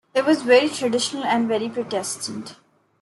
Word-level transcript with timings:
It 0.15 0.25
was 0.25 0.41
very 0.41 0.67
traditional 0.67 1.23
and 1.23 1.47
very 1.47 1.69
Protestant. 1.69 2.55